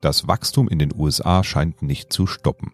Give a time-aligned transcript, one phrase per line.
[0.00, 2.72] Das Wachstum in den USA scheint nicht zu stoppen.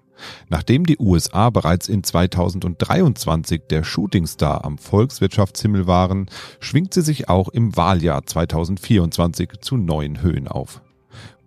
[0.50, 6.29] Nachdem die USA bereits in 2023 der Shootingstar am Volkswirtschaftshimmel waren,
[6.60, 10.82] schwingt sie sich auch im Wahljahr 2024 zu neuen Höhen auf.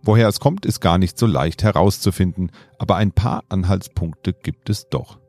[0.02, 4.90] Woher es kommt, ist gar nicht so leicht herauszufinden, aber ein paar Anhaltspunkte gibt es
[4.90, 5.20] doch.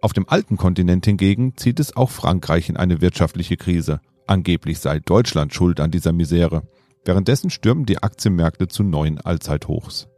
[0.00, 4.00] Auf dem alten Kontinent hingegen zieht es auch Frankreich in eine wirtschaftliche Krise.
[4.26, 6.62] Angeblich sei Deutschland schuld an dieser Misere.
[7.04, 10.08] Währenddessen stürmen die Aktienmärkte zu neuen Allzeithochs.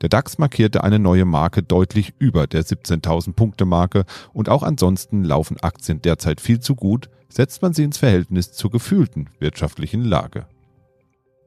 [0.00, 5.24] Der DAX markierte eine neue Marke deutlich über der 17.000 Punkte Marke und auch ansonsten
[5.24, 10.46] laufen Aktien derzeit viel zu gut, setzt man sie ins Verhältnis zur gefühlten wirtschaftlichen Lage.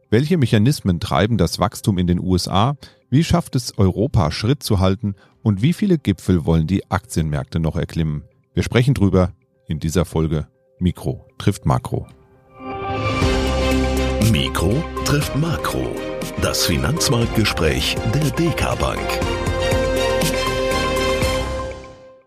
[0.10, 2.76] Welche Mechanismen treiben das Wachstum in den USA?
[3.10, 7.76] Wie schafft es Europa Schritt zu halten und wie viele Gipfel wollen die Aktienmärkte noch
[7.76, 8.24] erklimmen?
[8.54, 9.34] Wir sprechen drüber
[9.68, 10.48] in dieser Folge
[10.80, 12.08] Mikro trifft Makro.
[14.30, 15.96] Mikro trifft Makro.
[16.42, 19.00] Das Finanzmarktgespräch der DK Bank.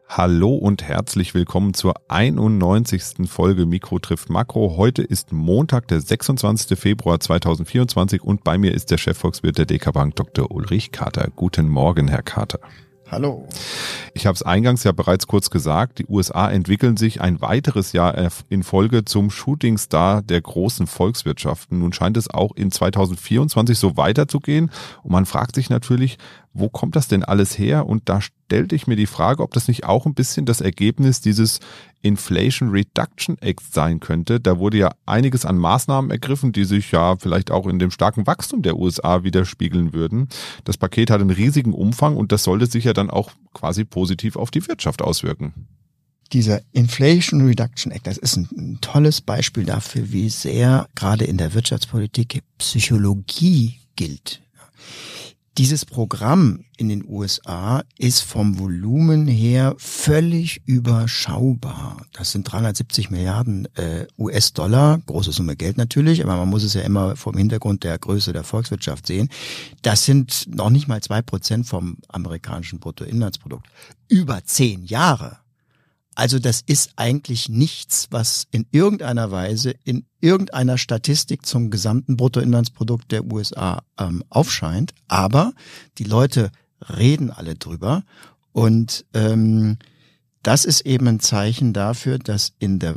[0.08, 3.28] Hallo und herzlich willkommen zur 91.
[3.28, 4.77] Folge Mikro trifft Makro.
[4.77, 6.78] Heute ist Montag, der 26.
[6.78, 10.50] Februar 2024 und bei mir ist der Chefvolkswirt der DK Bank, Dr.
[10.50, 11.28] Ulrich Kater.
[11.36, 12.60] Guten Morgen, Herr Kater.
[13.10, 13.47] Hallo.
[14.14, 18.30] Ich habe es eingangs ja bereits kurz gesagt, die USA entwickeln sich ein weiteres Jahr
[18.48, 21.80] in Folge zum Shootingstar der großen Volkswirtschaften.
[21.80, 24.70] Nun scheint es auch in 2024 so weiterzugehen
[25.02, 26.19] und man fragt sich natürlich,
[26.52, 27.86] wo kommt das denn alles her?
[27.86, 31.20] Und da stellte ich mir die Frage, ob das nicht auch ein bisschen das Ergebnis
[31.20, 31.58] dieses
[32.05, 34.38] Inflation Reduction Act sein könnte.
[34.38, 38.27] Da wurde ja einiges an Maßnahmen ergriffen, die sich ja vielleicht auch in dem starken
[38.27, 40.28] Wachstum der USA widerspiegeln würden.
[40.64, 44.36] Das Paket hat einen riesigen Umfang und das sollte sich ja dann auch quasi positiv
[44.36, 45.66] auf die Wirtschaft auswirken.
[46.32, 51.38] Dieser Inflation Reduction Act, das ist ein, ein tolles Beispiel dafür, wie sehr gerade in
[51.38, 54.42] der Wirtschaftspolitik Psychologie gilt.
[55.56, 62.05] Dieses Programm in den USA ist vom Volumen her völlig überschaubar.
[62.12, 66.81] Das sind 370 Milliarden äh, US-Dollar, große Summe Geld natürlich, aber man muss es ja
[66.81, 69.28] immer vom Hintergrund der Größe der Volkswirtschaft sehen.
[69.82, 73.66] Das sind noch nicht mal zwei Prozent vom amerikanischen Bruttoinlandsprodukt.
[74.09, 75.38] Über zehn Jahre
[76.14, 83.12] also das ist eigentlich nichts, was in irgendeiner Weise in irgendeiner Statistik zum gesamten Bruttoinlandsprodukt
[83.12, 84.94] der USA ähm, aufscheint.
[85.08, 85.53] Aber
[85.98, 86.50] die Leute
[86.88, 88.04] reden alle drüber
[88.53, 89.78] und ähm,
[90.42, 92.97] das ist eben ein Zeichen dafür, dass in der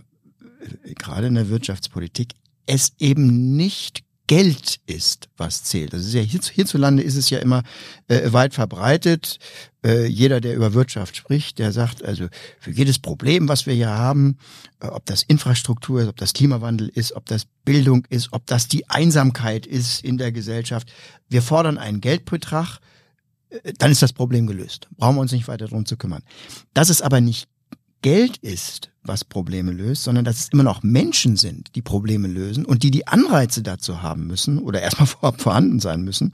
[0.83, 2.33] äh, gerade in der Wirtschaftspolitik
[2.66, 5.93] es eben nicht Geld ist, was zählt.
[5.93, 7.63] Das ist ja hierzulande ist es ja immer
[8.09, 9.39] äh, weit verbreitet.
[9.85, 12.27] Äh, jeder, der über Wirtschaft spricht, der sagt, also
[12.59, 14.38] für jedes Problem, was wir hier haben,
[14.81, 18.67] äh, ob das Infrastruktur ist, ob das Klimawandel ist, ob das Bildung ist, ob das
[18.67, 20.91] die Einsamkeit ist in der Gesellschaft,
[21.29, 22.79] wir fordern einen Geldbetrag,
[23.49, 24.89] äh, dann ist das Problem gelöst.
[24.97, 26.23] Brauchen wir uns nicht weiter darum zu kümmern.
[26.73, 27.47] Das ist aber nicht
[28.02, 32.66] Geld ist, was Probleme löst, sondern dass es immer noch Menschen sind, die Probleme lösen
[32.66, 36.34] und die die Anreize dazu haben müssen oder erstmal vorab vorhanden sein müssen,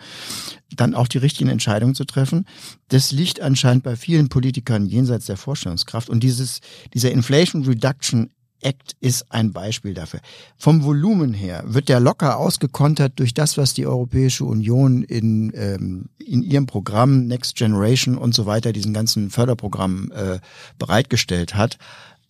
[0.75, 2.45] dann auch die richtigen Entscheidungen zu treffen.
[2.89, 6.59] Das liegt anscheinend bei vielen Politikern jenseits der Vorstellungskraft und dieses,
[6.93, 8.31] dieser Inflation Reduction
[8.63, 10.19] Act ist ein Beispiel dafür.
[10.57, 16.09] Vom Volumen her wird der locker ausgekontert durch das, was die Europäische Union in, ähm,
[16.17, 20.39] in ihrem Programm Next Generation und so weiter, diesen ganzen Förderprogramm äh,
[20.77, 21.77] bereitgestellt hat.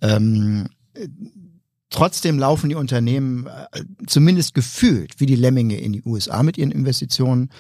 [0.01, 0.67] Ähm,
[1.93, 6.71] Trotzdem laufen die Unternehmen äh, zumindest gefühlt wie die Lemminge in die USA mit ihren
[6.71, 7.51] Investitionen.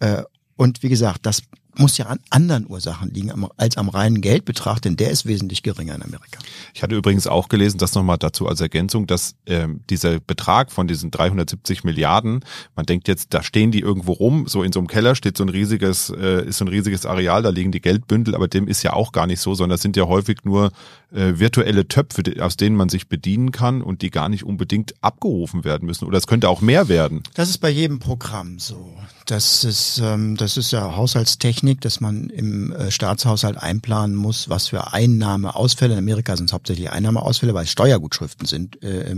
[0.00, 0.24] Äh,
[0.56, 1.42] und wie gesagt, das
[1.78, 5.94] muss ja an anderen Ursachen liegen als am reinen Geldbetrag, denn der ist wesentlich geringer
[5.94, 6.38] in Amerika.
[6.74, 10.88] Ich hatte übrigens auch gelesen, das nochmal dazu als Ergänzung, dass ähm, dieser Betrag von
[10.88, 12.44] diesen 370 Milliarden,
[12.74, 15.44] man denkt jetzt, da stehen die irgendwo rum, so in so einem Keller steht so
[15.44, 18.82] ein riesiges, äh, ist so ein riesiges Areal, da liegen die Geldbündel, aber dem ist
[18.82, 20.72] ja auch gar nicht so, sondern das sind ja häufig nur
[21.12, 25.64] äh, virtuelle Töpfe, aus denen man sich bedienen kann und die gar nicht unbedingt abgerufen
[25.64, 26.04] werden müssen.
[26.04, 27.22] Oder es könnte auch mehr werden.
[27.34, 28.92] Das ist bei jedem Programm so.
[29.26, 34.68] Das ist, ähm, das ist ja Haushaltstechnik, dass man im äh, Staatshaushalt einplanen muss, was
[34.68, 39.14] für Einnahmeausfälle, in Amerika sind es hauptsächlich Einnahmeausfälle, weil es Steuergutschriften sind, äh,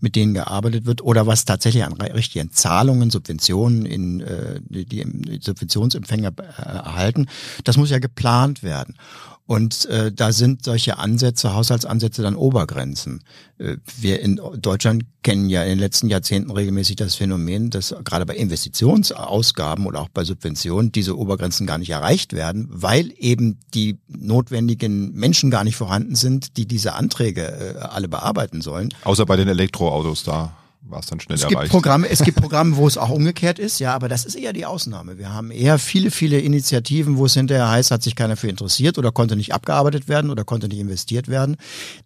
[0.00, 5.04] mit denen gearbeitet wird, oder was tatsächlich an richtigen Zahlungen, Subventionen in äh, die,
[5.40, 7.26] Subventionsempfänger erhalten.
[7.64, 8.96] Das muss ja geplant werden.
[9.46, 13.22] Und äh, da sind solche Ansätze, Haushaltsansätze dann Obergrenzen.
[13.58, 18.24] Äh, wir in Deutschland kennen ja in den letzten Jahrzehnten regelmäßig das Phänomen, dass gerade
[18.24, 23.98] bei Investitionsausgaben oder auch bei Subventionen diese Obergrenzen gar nicht erreicht werden, weil eben die
[24.08, 28.94] notwendigen Menschen gar nicht vorhanden sind, die diese Anträge äh, alle bearbeiten sollen.
[29.04, 31.60] Außer bei den Elektroautos da war es dann schnell es erreicht.
[31.60, 34.52] Gibt Programme, es gibt Programme, wo es auch umgekehrt ist, ja, aber das ist eher
[34.52, 35.18] die Ausnahme.
[35.18, 38.98] Wir haben eher viele, viele Initiativen, wo es hinterher heißt, hat sich keiner für interessiert
[38.98, 41.56] oder konnte nicht abgearbeitet werden oder konnte nicht investiert werden.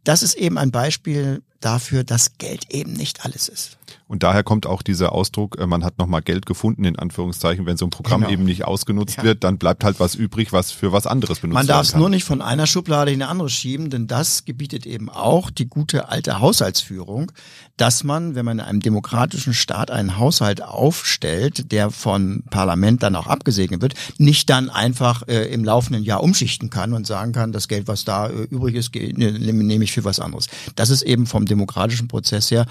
[0.05, 3.79] Das ist eben ein Beispiel dafür, dass Geld eben nicht alles ist.
[4.07, 7.77] Und daher kommt auch dieser Ausdruck, äh, man hat nochmal Geld gefunden, in Anführungszeichen, wenn
[7.77, 8.33] so ein Programm genau.
[8.33, 9.23] eben nicht ausgenutzt ja.
[9.23, 12.09] wird, dann bleibt halt was übrig, was für was anderes benutzt Man darf es nur
[12.09, 16.09] nicht von einer Schublade in eine andere schieben, denn das gebietet eben auch die gute
[16.09, 17.33] alte Haushaltsführung,
[17.77, 23.15] dass man, wenn man in einem demokratischen Staat einen Haushalt aufstellt, der von Parlament dann
[23.15, 27.53] auch abgesegnet wird, nicht dann einfach äh, im laufenden Jahr umschichten kann und sagen kann,
[27.53, 30.47] das Geld, was da äh, übrig ist, ne, nehme ich für was anderes.
[30.77, 32.67] Das ist eben vom demokratischen Prozess her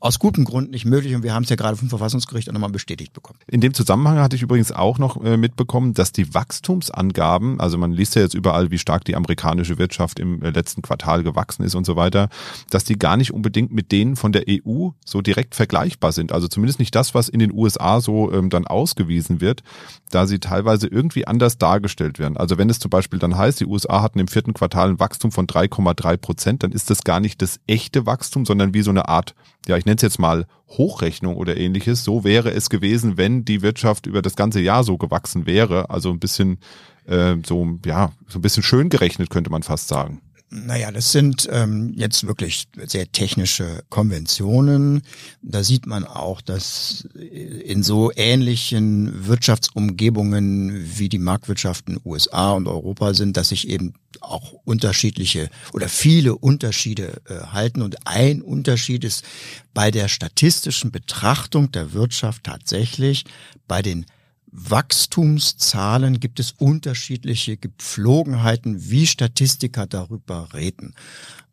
[0.00, 2.70] aus gutem Grund nicht möglich und wir haben es ja gerade vom Verfassungsgericht auch nochmal
[2.70, 3.38] bestätigt bekommen.
[3.46, 7.92] In dem Zusammenhang hatte ich übrigens auch noch äh, mitbekommen, dass die Wachstumsangaben, also man
[7.92, 11.74] liest ja jetzt überall, wie stark die amerikanische Wirtschaft im äh, letzten Quartal gewachsen ist
[11.74, 12.28] und so weiter,
[12.70, 16.32] dass die gar nicht unbedingt mit denen von der EU so direkt vergleichbar sind.
[16.32, 19.62] Also zumindest nicht das, was in den USA so ähm, dann ausgewiesen wird,
[20.10, 22.36] da sie teilweise irgendwie anders dargestellt werden.
[22.36, 25.32] Also wenn es zum Beispiel dann heißt, die USA hatten im vierten Quartal ein Wachstum
[25.32, 29.08] von 3,3 Prozent, dann ist das gar nicht das echte Wachstum, sondern wie so eine
[29.08, 29.34] Art
[29.70, 32.04] ja, ich nenne es jetzt mal Hochrechnung oder ähnliches.
[32.04, 35.90] So wäre es gewesen, wenn die Wirtschaft über das ganze Jahr so gewachsen wäre.
[35.90, 36.58] Also ein bisschen
[37.06, 40.20] äh, so, ja, so ein bisschen schön gerechnet, könnte man fast sagen.
[40.52, 45.02] Naja, das sind ähm, jetzt wirklich sehr technische Konventionen.
[45.42, 53.14] Da sieht man auch, dass in so ähnlichen Wirtschaftsumgebungen wie die Marktwirtschaften USA und Europa
[53.14, 57.80] sind, dass sich eben auch unterschiedliche oder viele Unterschiede äh, halten.
[57.80, 59.24] Und ein Unterschied ist
[59.72, 63.24] bei der statistischen Betrachtung der Wirtschaft tatsächlich
[63.68, 64.04] bei den
[64.52, 70.94] Wachstumszahlen gibt es unterschiedliche Gepflogenheiten, wie Statistiker darüber reden.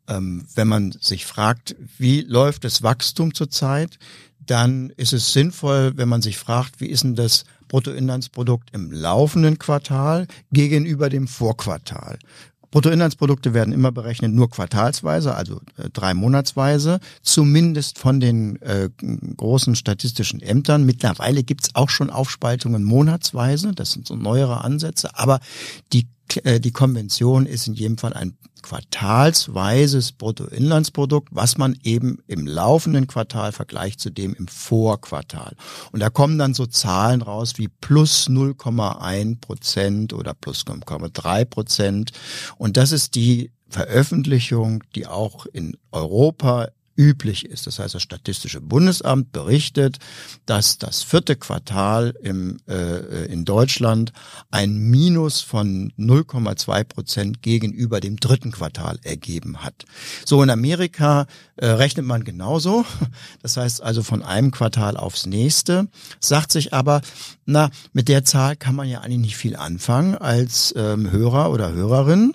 [0.08, 3.98] Ähm, wenn man sich fragt, wie läuft das Wachstum zurzeit,
[4.40, 9.58] dann ist es sinnvoll, wenn man sich fragt, wie ist denn das Bruttoinlandsprodukt im laufenden
[9.58, 12.18] Quartal gegenüber dem Vorquartal.
[12.70, 18.90] Bruttoinlandsprodukte werden immer berechnet nur quartalsweise, also äh, drei Monatsweise, zumindest von den äh,
[19.36, 20.84] großen statistischen Ämtern.
[20.84, 25.40] Mittlerweile gibt's auch schon Aufspaltungen monatsweise, das sind so neuere Ansätze, aber
[25.92, 33.06] die die Konvention ist in jedem Fall ein quartalsweises Bruttoinlandsprodukt, was man eben im laufenden
[33.06, 35.54] Quartal vergleicht zu dem im Vorquartal.
[35.92, 42.12] Und da kommen dann so Zahlen raus wie plus 0,1 Prozent oder plus 0,3 Prozent.
[42.56, 47.66] Und das ist die Veröffentlichung, die auch in Europa üblich ist.
[47.66, 49.98] Das heißt, das Statistische Bundesamt berichtet,
[50.46, 54.12] dass das vierte Quartal im, äh, in Deutschland
[54.50, 59.84] ein Minus von 0,2 Prozent gegenüber dem dritten Quartal ergeben hat.
[60.26, 62.84] So in Amerika äh, rechnet man genauso.
[63.40, 65.86] Das heißt also von einem Quartal aufs nächste.
[66.18, 67.00] Sagt sich aber,
[67.46, 71.72] na, mit der Zahl kann man ja eigentlich nicht viel anfangen als ähm, Hörer oder
[71.72, 72.34] Hörerin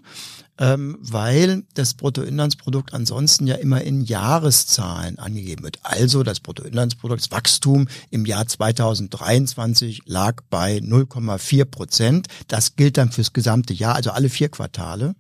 [0.60, 5.80] ähm, weil das Bruttoinlandsprodukt ansonsten ja immer in Jahreszahlen angegeben wird.
[5.82, 12.28] Also das Bruttoinlandsproduktswachstum im Jahr 2023 lag bei 0,4 Prozent.
[12.48, 15.16] Das gilt dann fürs gesamte Jahr, also alle vier Quartale.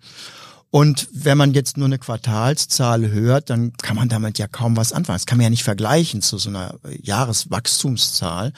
[0.76, 4.92] Und wenn man jetzt nur eine Quartalszahl hört, dann kann man damit ja kaum was
[4.92, 5.18] anfangen.
[5.18, 8.54] Das kann man ja nicht vergleichen zu so einer Jahreswachstumszahl.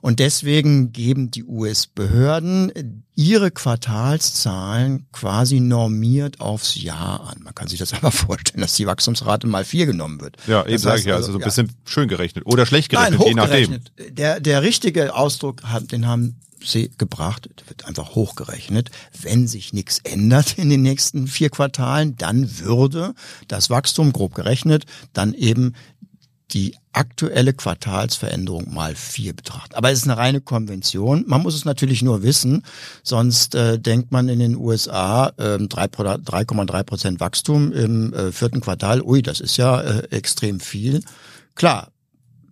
[0.00, 7.42] Und deswegen geben die US-Behörden ihre Quartalszahlen quasi normiert aufs Jahr an.
[7.42, 10.38] Man kann sich das aber vorstellen, dass die Wachstumsrate mal vier genommen wird.
[10.46, 11.72] Ja, eben sage ich ja, also so ein bisschen ja.
[11.84, 13.80] schön gerechnet oder schlecht gerechnet, Nein, je nachdem.
[14.16, 15.60] Der, der richtige Ausdruck,
[15.92, 16.40] den haben
[16.98, 18.90] gebracht, wird einfach hochgerechnet.
[19.20, 23.14] Wenn sich nichts ändert in den nächsten vier Quartalen, dann würde
[23.46, 25.74] das Wachstum grob gerechnet dann eben
[26.52, 29.74] die aktuelle Quartalsveränderung mal vier betrachten.
[29.74, 31.24] Aber es ist eine reine Konvention.
[31.26, 32.64] Man muss es natürlich nur wissen,
[33.02, 39.02] sonst äh, denkt man in den USA äh, 3,3 Prozent Wachstum im äh, vierten Quartal.
[39.02, 41.02] Ui, das ist ja äh, extrem viel.
[41.54, 41.92] Klar,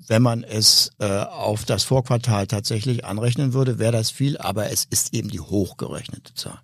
[0.09, 4.85] wenn man es äh, auf das Vorquartal tatsächlich anrechnen würde, wäre das viel, aber es
[4.85, 6.59] ist eben die hochgerechnete Zahl.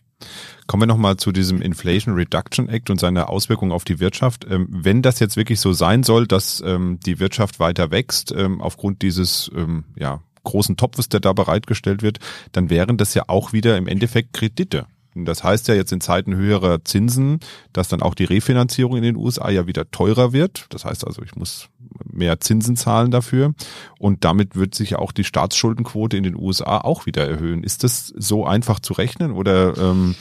[0.66, 4.46] Kommen wir nochmal zu diesem Inflation Reduction Act und seiner Auswirkungen auf die Wirtschaft.
[4.48, 8.60] Ähm, wenn das jetzt wirklich so sein soll, dass ähm, die Wirtschaft weiter wächst, ähm,
[8.60, 12.18] aufgrund dieses ähm, ja, großen Topfes, der da bereitgestellt wird,
[12.52, 14.86] dann wären das ja auch wieder im Endeffekt Kredite.
[15.14, 17.40] Das heißt ja jetzt in Zeiten höherer Zinsen,
[17.72, 20.66] dass dann auch die Refinanzierung in den USA ja wieder teurer wird.
[20.70, 21.68] Das heißt also, ich muss
[22.12, 23.54] mehr Zinsen zahlen dafür.
[23.98, 27.62] Und damit wird sich auch die Staatsschuldenquote in den USA auch wieder erhöhen.
[27.62, 29.32] Ist das so einfach zu rechnen?
[29.32, 30.14] Oder ähm,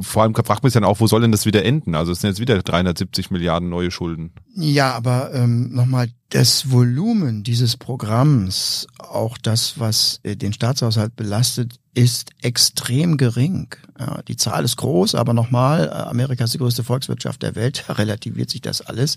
[0.00, 1.94] vor allem fragt man sich dann auch, wo soll denn das wieder enden?
[1.94, 4.32] Also es sind jetzt wieder 370 Milliarden neue Schulden.
[4.54, 11.78] Ja, aber ähm, nochmal, das Volumen dieses Programms, auch das, was äh, den Staatshaushalt belastet,
[11.94, 13.68] ist extrem gering.
[13.98, 17.84] Ja, die Zahl ist groß, aber nochmal, äh, Amerika ist die größte Volkswirtschaft der Welt,
[17.98, 19.16] relativiert sich das alles.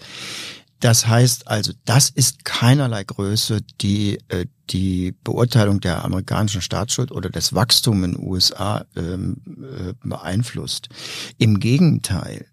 [0.79, 7.29] Das heißt also, das ist keinerlei Größe, die äh, die Beurteilung der amerikanischen Staatsschuld oder
[7.29, 10.89] des Wachstums in den USA ähm, äh, beeinflusst.
[11.37, 12.45] Im Gegenteil,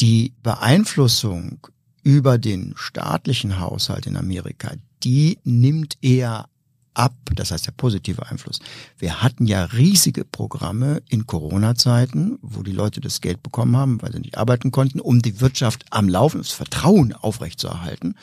[0.00, 1.66] die Beeinflussung
[2.02, 6.48] über den staatlichen Haushalt in Amerika, die nimmt eher
[6.94, 8.60] ab, das heißt der positive Einfluss.
[8.98, 14.12] Wir hatten ja riesige Programme in Corona-Zeiten, wo die Leute das Geld bekommen haben, weil
[14.12, 18.14] sie nicht arbeiten konnten, um die Wirtschaft am Laufen, das Vertrauen aufrechtzuerhalten.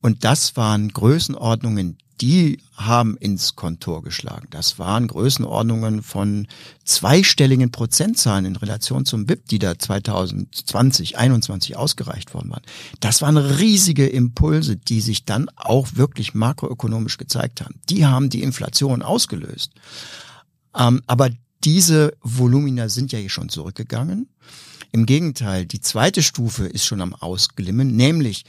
[0.00, 4.46] Und das waren Größenordnungen, die haben ins Kontor geschlagen.
[4.50, 6.46] Das waren Größenordnungen von
[6.84, 12.62] zweistelligen Prozentzahlen in Relation zum BIP, die da 2020, 21 ausgereicht worden waren.
[13.00, 17.80] Das waren riesige Impulse, die sich dann auch wirklich makroökonomisch gezeigt haben.
[17.90, 19.72] Die haben die Inflation ausgelöst.
[20.78, 21.30] Ähm, aber
[21.64, 24.28] diese Volumina sind ja hier schon zurückgegangen.
[24.92, 28.44] Im Gegenteil, die zweite Stufe ist schon am Ausglimmen, nämlich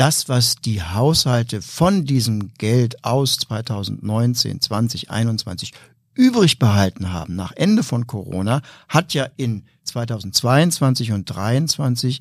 [0.00, 5.74] das, was die Haushalte von diesem Geld aus 2019, 20, 21
[6.14, 12.18] übrig behalten haben nach Ende von Corona, hat ja in 2022 und 2023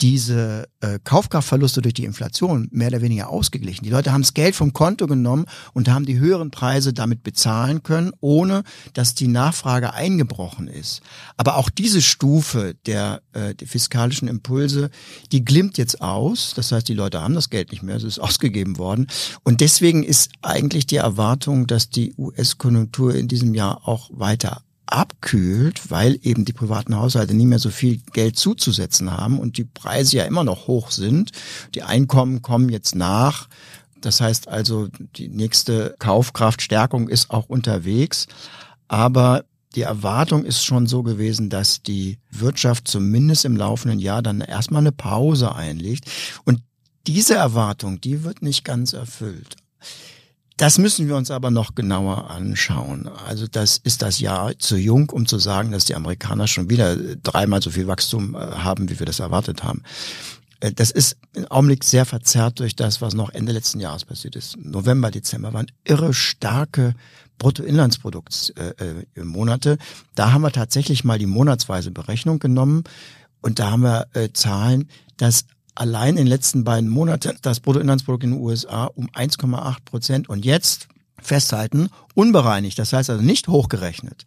[0.00, 3.84] diese äh, Kaufkraftverluste durch die Inflation mehr oder weniger ausgeglichen.
[3.84, 7.82] Die Leute haben das Geld vom Konto genommen und haben die höheren Preise damit bezahlen
[7.84, 11.00] können, ohne dass die Nachfrage eingebrochen ist.
[11.36, 14.90] Aber auch diese Stufe der, äh, der fiskalischen Impulse,
[15.30, 16.54] die glimmt jetzt aus.
[16.56, 19.06] Das heißt, die Leute haben das Geld nicht mehr, es ist ausgegeben worden.
[19.44, 25.90] Und deswegen ist eigentlich die Erwartung, dass die US-Konjunktur in diesem Jahr auch weiter abkühlt,
[25.90, 30.18] weil eben die privaten Haushalte nie mehr so viel Geld zuzusetzen haben und die Preise
[30.18, 31.32] ja immer noch hoch sind.
[31.74, 33.48] Die Einkommen kommen jetzt nach.
[34.00, 38.26] Das heißt also, die nächste Kaufkraftstärkung ist auch unterwegs.
[38.88, 44.40] Aber die Erwartung ist schon so gewesen, dass die Wirtschaft zumindest im laufenden Jahr dann
[44.40, 46.04] erstmal eine Pause einlegt.
[46.44, 46.60] Und
[47.06, 49.56] diese Erwartung, die wird nicht ganz erfüllt.
[50.56, 53.10] Das müssen wir uns aber noch genauer anschauen.
[53.26, 56.94] Also das ist das Jahr zu jung, um zu sagen, dass die Amerikaner schon wieder
[56.96, 59.82] dreimal so viel Wachstum äh, haben, wie wir das erwartet haben.
[60.60, 64.36] Äh, das ist im Augenblick sehr verzerrt durch das, was noch Ende letzten Jahres passiert
[64.36, 64.56] ist.
[64.56, 66.94] November, Dezember waren irre starke
[67.38, 69.72] Bruttoinlandsproduktsmonate.
[69.72, 69.78] Äh,
[70.14, 72.84] da haben wir tatsächlich mal die monatsweise Berechnung genommen
[73.40, 78.32] und da haben wir Zahlen, dass allein in den letzten beiden Monaten das Bruttoinlandsprodukt in
[78.32, 80.88] den USA um 1,8 Prozent und jetzt
[81.20, 84.24] festhalten, unbereinigt, das heißt also nicht hochgerechnet.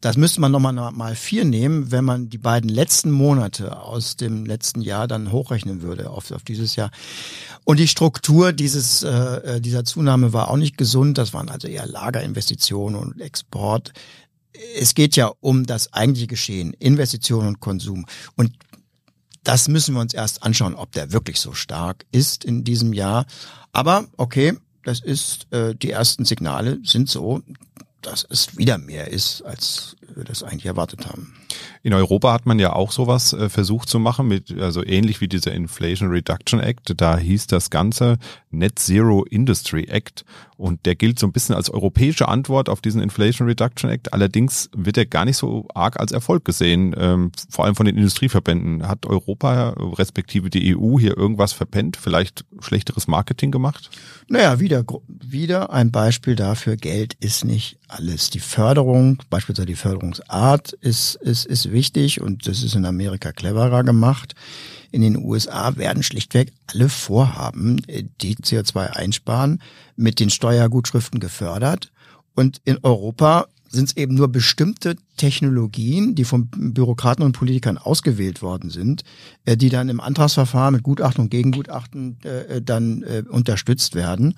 [0.00, 4.46] Das müsste man nochmal mal vier nehmen, wenn man die beiden letzten Monate aus dem
[4.46, 6.90] letzten Jahr dann hochrechnen würde auf, auf dieses Jahr.
[7.64, 11.18] Und die Struktur dieses, äh, dieser Zunahme war auch nicht gesund.
[11.18, 13.92] Das waren also eher Lagerinvestitionen und Export.
[14.78, 18.06] Es geht ja um das eigentliche Geschehen, Investition und Konsum.
[18.36, 18.52] Und
[19.50, 23.26] das müssen wir uns erst anschauen, ob der wirklich so stark ist in diesem Jahr.
[23.72, 27.42] Aber okay, das ist, äh, die ersten Signale sind so,
[28.00, 31.32] dass es wieder mehr ist, als wir das eigentlich erwartet haben.
[31.82, 35.28] In Europa hat man ja auch sowas äh, versucht zu machen, mit, also ähnlich wie
[35.28, 36.94] dieser Inflation Reduction Act.
[36.96, 38.18] Da hieß das Ganze
[38.50, 40.24] Net Zero Industry Act
[40.60, 44.12] und der gilt so ein bisschen als europäische Antwort auf diesen Inflation Reduction Act.
[44.12, 47.96] Allerdings wird er gar nicht so arg als Erfolg gesehen, ähm, vor allem von den
[47.96, 48.86] Industrieverbänden.
[48.86, 53.90] Hat Europa respektive die EU hier irgendwas verpennt, vielleicht schlechteres Marketing gemacht?
[54.28, 58.28] Naja, wieder, wieder ein Beispiel dafür, Geld ist nicht alles.
[58.28, 63.84] Die Förderung, beispielsweise die Förderungsart ist, ist, ist wichtig und das ist in Amerika cleverer
[63.84, 64.34] gemacht.
[64.90, 69.60] In den USA werden schlichtweg alle Vorhaben, äh, die CO2 einsparen,
[69.96, 71.92] mit den Steuergutschriften gefördert.
[72.34, 78.42] Und in Europa sind es eben nur bestimmte Technologien, die von Bürokraten und Politikern ausgewählt
[78.42, 79.02] worden sind,
[79.44, 84.34] äh, die dann im Antragsverfahren mit Gutachten und Gegengutachten äh, dann unterstützt werden.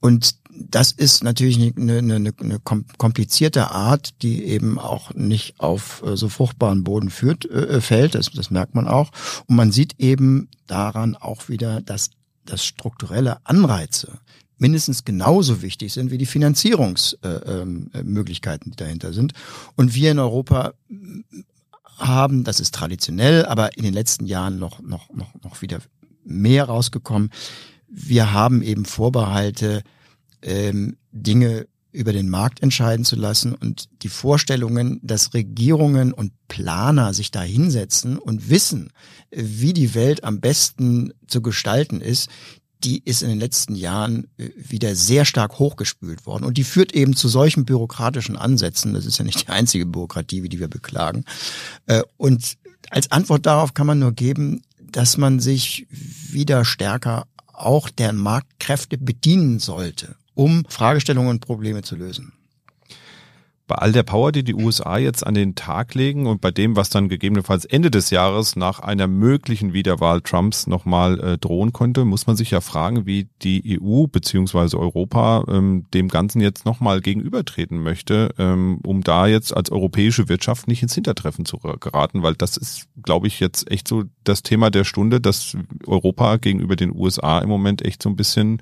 [0.00, 6.16] Und das ist natürlich eine, eine, eine komplizierte Art, die eben auch nicht auf äh,
[6.16, 8.14] so fruchtbaren Boden führt, äh, äh, fällt.
[8.14, 9.10] Das, das merkt man auch.
[9.46, 12.10] Und man sieht eben daran auch wieder, dass
[12.44, 14.18] das strukturelle Anreize
[14.60, 19.34] mindestens genauso wichtig sind wie die Finanzierungsmöglichkeiten, äh, die dahinter sind.
[19.76, 20.72] Und wir in Europa
[21.96, 25.78] haben, das ist traditionell, aber in den letzten Jahren noch, noch, noch, noch wieder
[26.24, 27.30] mehr rausgekommen,
[27.88, 29.82] wir haben eben Vorbehalte,
[30.42, 37.14] ähm, Dinge über den Markt entscheiden zu lassen und die Vorstellungen, dass Regierungen und Planer
[37.14, 38.92] sich da hinsetzen und wissen,
[39.32, 42.30] wie die Welt am besten zu gestalten ist,
[42.84, 46.44] die ist in den letzten Jahren äh, wieder sehr stark hochgespült worden.
[46.44, 48.94] Und die führt eben zu solchen bürokratischen Ansätzen.
[48.94, 51.24] Das ist ja nicht die einzige Bürokratie, wie die wir beklagen.
[51.86, 52.56] Äh, und
[52.90, 58.96] als Antwort darauf kann man nur geben, dass man sich wieder stärker auch der Marktkräfte
[58.96, 62.32] bedienen sollte um Fragestellungen und Probleme zu lösen.
[63.70, 66.74] Bei all der Power, die die USA jetzt an den Tag legen und bei dem,
[66.74, 72.04] was dann gegebenenfalls Ende des Jahres nach einer möglichen Wiederwahl Trumps nochmal äh, drohen könnte,
[72.04, 77.00] muss man sich ja fragen, wie die EU beziehungsweise Europa ähm, dem Ganzen jetzt nochmal
[77.00, 82.34] gegenübertreten möchte, ähm, um da jetzt als europäische Wirtschaft nicht ins Hintertreffen zu geraten, weil
[82.34, 86.92] das ist, glaube ich, jetzt echt so das Thema der Stunde, dass Europa gegenüber den
[86.92, 88.60] USA im Moment echt so ein bisschen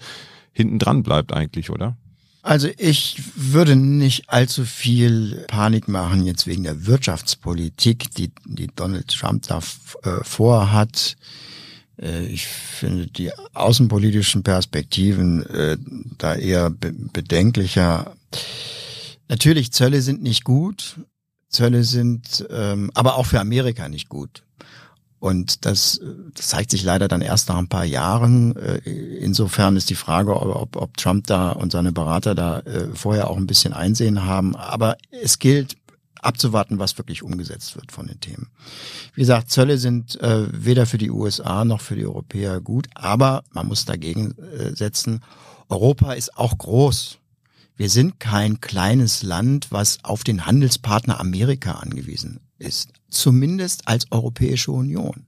[0.52, 1.96] hinten dran bleibt eigentlich, oder?
[2.42, 9.08] Also ich würde nicht allzu viel Panik machen jetzt wegen der Wirtschaftspolitik, die, die Donald
[9.08, 9.58] Trump da
[10.02, 11.16] äh, vorhat.
[12.00, 15.76] Äh, ich finde die außenpolitischen Perspektiven äh,
[16.18, 18.16] da eher be bedenklicher.
[19.28, 20.96] Natürlich, Zölle sind nicht gut.
[21.48, 24.42] Zölle sind ähm, aber auch für Amerika nicht gut.
[25.20, 26.00] Und das,
[26.34, 28.54] das zeigt sich leider dann erst nach ein paar Jahren.
[28.56, 28.78] Äh,
[29.18, 33.36] insofern ist die Frage, ob, ob Trump da und seine Berater da äh, vorher auch
[33.36, 34.54] ein bisschen Einsehen haben.
[34.54, 35.76] Aber es gilt
[36.20, 38.48] abzuwarten, was wirklich umgesetzt wird von den Themen.
[39.14, 43.42] Wie gesagt, Zölle sind äh, weder für die USA noch für die Europäer gut, aber
[43.50, 44.34] man muss dagegen
[44.74, 45.22] setzen.
[45.68, 47.18] Europa ist auch groß.
[47.76, 54.72] Wir sind kein kleines Land, was auf den Handelspartner Amerika angewiesen ist zumindest als Europäische
[54.72, 55.26] Union.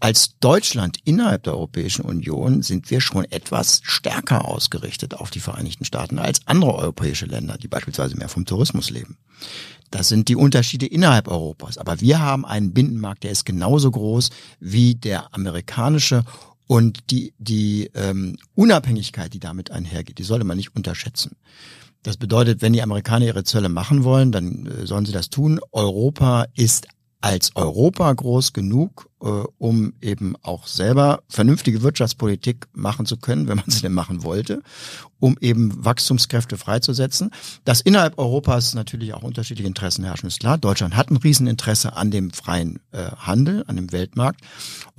[0.00, 5.84] Als Deutschland innerhalb der Europäischen Union sind wir schon etwas stärker ausgerichtet auf die Vereinigten
[5.84, 9.16] Staaten als andere europäische Länder, die beispielsweise mehr vom Tourismus leben.
[9.90, 11.78] Das sind die Unterschiede innerhalb Europas.
[11.78, 14.30] Aber wir haben einen Binnenmarkt, der ist genauso groß
[14.60, 16.24] wie der amerikanische
[16.66, 21.36] und die, die ähm, Unabhängigkeit, die damit einhergeht, die sollte man nicht unterschätzen.
[22.04, 25.58] Das bedeutet, wenn die Amerikaner ihre Zölle machen wollen, dann äh, sollen sie das tun.
[25.72, 26.86] Europa ist
[27.22, 29.24] als Europa groß genug, äh,
[29.56, 34.62] um eben auch selber vernünftige Wirtschaftspolitik machen zu können, wenn man sie denn machen wollte,
[35.18, 37.30] um eben Wachstumskräfte freizusetzen.
[37.64, 40.58] Dass innerhalb Europas natürlich auch unterschiedliche Interessen herrschen, ist klar.
[40.58, 44.42] Deutschland hat ein Rieseninteresse an dem freien äh, Handel, an dem Weltmarkt.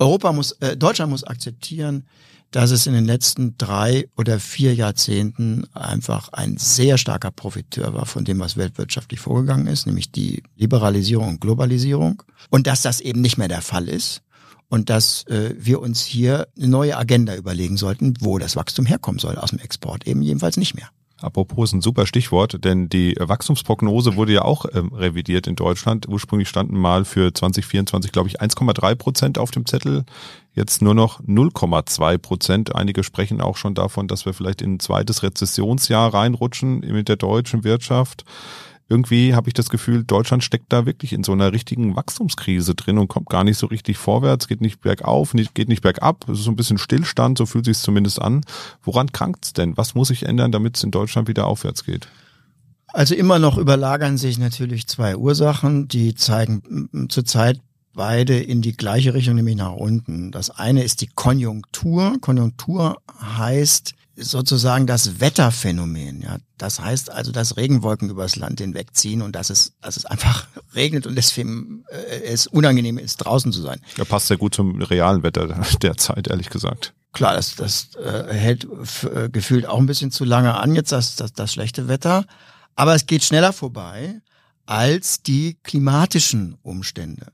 [0.00, 2.08] Europa muss, äh, Deutschland muss akzeptieren,
[2.56, 8.06] dass es in den letzten drei oder vier Jahrzehnten einfach ein sehr starker Profiteur war
[8.06, 12.22] von dem, was weltwirtschaftlich vorgegangen ist, nämlich die Liberalisierung und Globalisierung.
[12.48, 14.22] Und dass das eben nicht mehr der Fall ist
[14.70, 19.18] und dass äh, wir uns hier eine neue Agenda überlegen sollten, wo das Wachstum herkommen
[19.18, 20.88] soll aus dem Export, eben jedenfalls nicht mehr.
[21.20, 26.06] Apropos ein super Stichwort, denn die Wachstumsprognose wurde ja auch ähm, revidiert in Deutschland.
[26.08, 30.04] Ursprünglich standen mal für 2024, glaube ich, 1,3 Prozent auf dem Zettel.
[30.52, 32.74] Jetzt nur noch 0,2 Prozent.
[32.74, 37.16] Einige sprechen auch schon davon, dass wir vielleicht in ein zweites Rezessionsjahr reinrutschen mit der
[37.16, 38.24] deutschen Wirtschaft
[38.88, 42.98] irgendwie habe ich das Gefühl, Deutschland steckt da wirklich in so einer richtigen Wachstumskrise drin
[42.98, 46.28] und kommt gar nicht so richtig vorwärts, geht nicht bergauf, nicht, geht nicht bergab.
[46.28, 48.42] Es ist so ein bisschen Stillstand, so fühlt sich zumindest an.
[48.82, 49.76] Woran krankt es denn?
[49.76, 52.06] Was muss sich ändern, damit es in Deutschland wieder aufwärts geht?
[52.86, 57.60] Also immer noch überlagern sich natürlich zwei Ursachen, die zeigen zurzeit
[57.92, 60.30] beide in die gleiche Richtung, nämlich nach unten.
[60.30, 62.18] Das eine ist die Konjunktur.
[62.20, 66.22] Konjunktur heißt, sozusagen das Wetterphänomen.
[66.22, 70.46] Ja, das heißt also, dass Regenwolken übers Land hinwegziehen und dass es, dass es einfach
[70.74, 73.80] regnet und deswegen äh, es unangenehm ist, draußen zu sein.
[73.96, 75.48] Ja, passt sehr gut zum realen Wetter
[75.82, 76.94] derzeit, ehrlich gesagt.
[77.12, 78.66] Klar, das, das äh, hält
[79.04, 82.24] äh, gefühlt auch ein bisschen zu lange an jetzt das, das, das schlechte Wetter,
[82.74, 84.20] aber es geht schneller vorbei
[84.66, 87.28] als die klimatischen Umstände.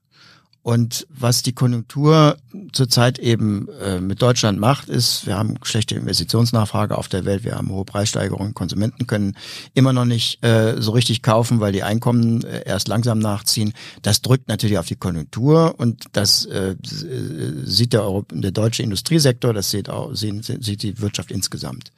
[0.62, 2.37] Und was die Konjunktur
[2.72, 7.57] zurzeit eben äh, mit Deutschland macht, ist, wir haben schlechte Investitionsnachfrage auf der Welt, wir
[7.57, 9.37] haben hohe Preissteigerungen, Konsumenten können
[9.75, 13.72] immer noch nicht äh, so richtig kaufen, weil die Einkommen äh, erst langsam nachziehen.
[14.03, 19.53] Das drückt natürlich auf die Konjunktur und das äh, sieht der, Euro der deutsche Industriesektor,
[19.53, 21.90] das sieht, auch, sieht, sieht die Wirtschaft insgesamt.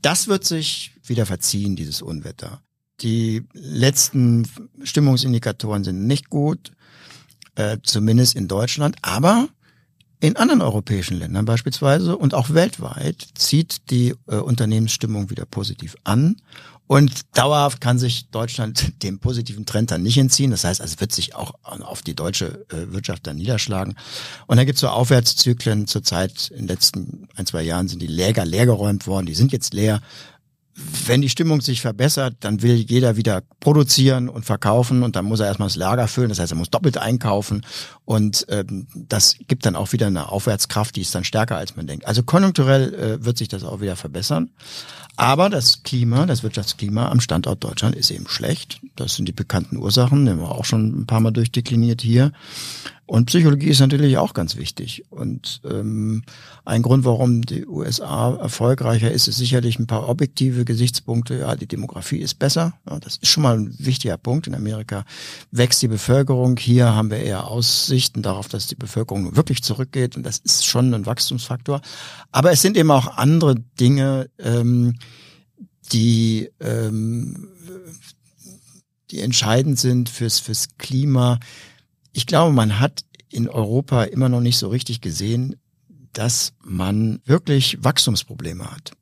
[0.00, 2.62] Das wird sich wieder verziehen, dieses Unwetter.
[3.02, 4.48] Die letzten
[4.82, 6.72] Stimmungsindikatoren sind nicht gut
[7.56, 9.48] äh, zumindest in Deutschland, aber
[10.20, 16.36] in anderen europäischen Ländern beispielsweise und auch weltweit zieht die äh, Unternehmensstimmung wieder positiv an
[16.86, 20.50] Und dauerhaft kann sich Deutschland dem positiven Trend dann nicht entziehen.
[20.50, 23.96] Das heißt, es wird sich auch auf die deutsche äh, Wirtschaft dann niederschlagen.
[24.46, 25.86] Und dann gibt es so Aufwärtszyklen.
[25.86, 29.26] Zurzeit in den letzten ein, zwei Jahren sind die Läger leer geräumt worden.
[29.26, 30.00] Die sind jetzt leer
[31.06, 35.40] wenn die Stimmung sich verbessert, dann will jeder wieder produzieren und verkaufen und dann muss
[35.40, 36.28] er erstmal das Lager füllen.
[36.28, 37.64] Das heißt, er muss doppelt einkaufen
[38.04, 41.86] und ähm, das gibt dann auch wieder eine Aufwärtskraft, die ist dann stärker, als man
[41.86, 42.06] denkt.
[42.06, 44.50] Also konjunkturell äh, wird sich das auch wieder verbessern.
[45.16, 48.80] Aber das Klima, das Wirtschaftsklima am Standort Deutschland ist eben schlecht.
[48.96, 52.32] Das sind die bekannten Ursachen, die haben wir auch schon ein paar Mal durchdekliniert hier.
[53.06, 55.04] Und Psychologie ist natürlich auch ganz wichtig.
[55.10, 56.24] Und ähm,
[56.64, 61.38] ein Grund, warum die USA erfolgreicher ist, ist sicherlich ein paar objektive Gesichtspunkte.
[61.38, 62.74] Ja, die Demografie ist besser.
[62.90, 64.48] Ja, das ist schon mal ein wichtiger Punkt.
[64.48, 65.04] In Amerika
[65.52, 66.56] wächst die Bevölkerung.
[66.56, 70.16] Hier haben wir eher Aussichten darauf, dass die Bevölkerung wirklich zurückgeht.
[70.16, 71.82] Und das ist schon ein Wachstumsfaktor.
[72.32, 74.94] Aber es sind eben auch andere Dinge, ähm,
[75.92, 77.50] die ähm,
[79.12, 81.38] die entscheidend sind fürs fürs Klima
[82.16, 85.56] ich glaube, man hat in Europa immer noch nicht so richtig gesehen,
[86.14, 88.92] dass man wirklich Wachstumsprobleme hat,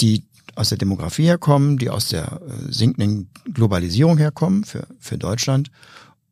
[0.00, 5.70] die aus der Demografie herkommen, die aus der äh, sinkenden Globalisierung herkommen für, für Deutschland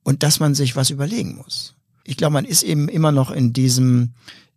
[0.02, 1.74] und dass man sich was überlegen muss.
[2.04, 4.14] Ich glaube, man ist eben immer noch in diesem,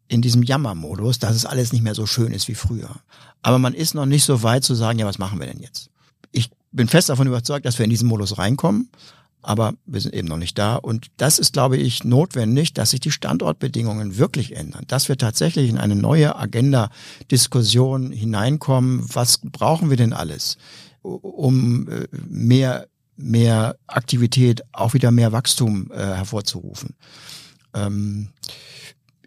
[0.08, 3.02] in diesem Jammermodus, dass es alles nicht mehr so schön ist wie früher.
[3.42, 5.90] Aber man ist noch nicht so weit zu sagen, ja, was machen wir denn jetzt?
[6.32, 8.90] Ich bin fest davon überzeugt, dass wir in diesen Modus reinkommen
[9.44, 10.76] aber wir sind eben noch nicht da.
[10.76, 15.70] Und das ist, glaube ich, notwendig, dass sich die Standortbedingungen wirklich ändern, dass wir tatsächlich
[15.70, 19.06] in eine neue Agenda-Diskussion hineinkommen.
[19.14, 20.58] Was brauchen wir denn alles,
[21.02, 26.96] um äh, mehr mehr Aktivität, auch wieder mehr Wachstum äh, hervorzurufen.
[27.74, 28.30] Ähm,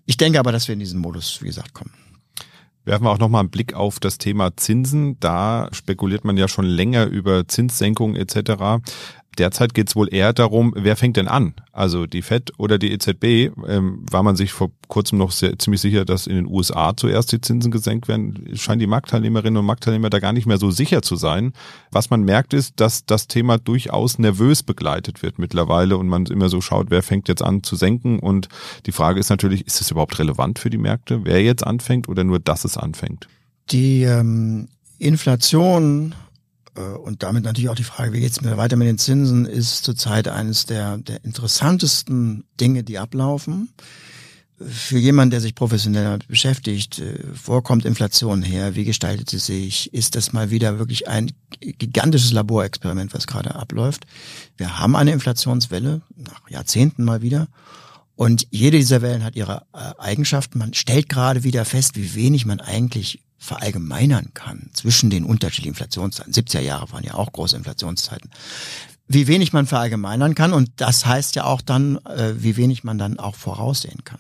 [0.07, 1.93] ich denke aber, dass wir in diesen Modus, wie gesagt, kommen.
[2.85, 5.19] Werfen wir auch nochmal einen Blick auf das Thema Zinsen.
[5.19, 8.81] Da spekuliert man ja schon länger über Zinssenkungen etc.
[9.39, 11.55] Derzeit geht es wohl eher darum, wer fängt denn an?
[11.73, 13.53] Also die Fed oder die EZB?
[13.67, 17.33] Ähm, war man sich vor kurzem noch sehr, ziemlich sicher, dass in den USA zuerst
[17.33, 18.49] die Zinsen gesenkt werden.
[18.55, 21.53] Scheinen die Marktteilnehmerinnen und Marktteilnehmer da gar nicht mehr so sicher zu sein.
[21.91, 26.49] Was man merkt ist, dass das Thema durchaus nervös begleitet wird mittlerweile und man immer
[26.49, 28.19] so schaut, wer fängt jetzt an zu senken.
[28.19, 28.49] Und
[28.87, 32.25] die Frage ist natürlich, ist es überhaupt relevant für die Märkte, wer jetzt anfängt oder
[32.25, 33.29] nur, dass es anfängt?
[33.71, 34.69] Die ähm,
[34.99, 36.15] Inflation
[36.81, 40.29] und damit natürlich auch die Frage, wie geht's mir weiter mit den Zinsen, ist zurzeit
[40.29, 43.71] eines der, der interessantesten Dinge, die ablaufen.
[44.59, 48.75] Für jemanden, der sich professionell damit beschäftigt, äh, wo kommt Inflation her?
[48.75, 49.93] Wie gestaltet sie sich?
[49.93, 54.07] Ist das mal wieder wirklich ein gigantisches Laborexperiment, was gerade abläuft?
[54.57, 57.49] Wir haben eine Inflationswelle, nach Jahrzehnten mal wieder.
[58.17, 60.59] Und jede dieser Wellen hat ihre äh, Eigenschaften.
[60.59, 66.33] Man stellt gerade wieder fest, wie wenig man eigentlich verallgemeinern kann zwischen den unterschiedlichen Inflationszeiten.
[66.33, 68.31] 70er Jahre waren ja auch große Inflationszeiten.
[69.07, 72.99] Wie wenig man verallgemeinern kann und das heißt ja auch dann, äh, wie wenig man
[72.99, 74.19] dann auch voraussehen kann.